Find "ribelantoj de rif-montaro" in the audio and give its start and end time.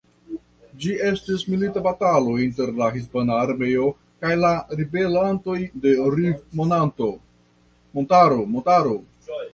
4.81-8.91